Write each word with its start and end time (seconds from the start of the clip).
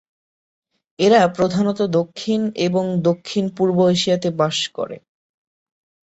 এরা 0.99 1.21
প্রধানত 1.37 1.79
দক্ষিণ 1.97 2.41
এবং 2.67 2.83
দক্ষিণ-পূর্ব 3.01 3.77
এশিয়াতে 3.87 4.29
বসবাস 4.31 4.57
করে। 4.77 4.97